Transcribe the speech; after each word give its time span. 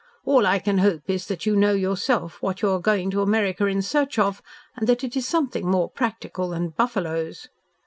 All 0.25 0.47
I 0.47 0.57
can 0.57 0.79
hope 0.79 1.07
is 1.11 1.27
that 1.27 1.45
you 1.45 1.55
know 1.55 1.73
yourself 1.73 2.41
what 2.41 2.63
you 2.63 2.71
are 2.71 2.79
going 2.79 3.11
to 3.11 3.21
America 3.21 3.67
in 3.67 3.83
search 3.83 4.17
of, 4.17 4.41
and 4.75 4.89
that 4.89 5.03
it 5.03 5.15
is 5.15 5.27
something 5.27 5.69
more 5.69 5.91
practical 5.91 6.49
than 6.49 6.69
buffaloes. 6.69 7.49